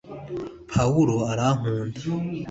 [0.71, 1.99] pawulo arankunda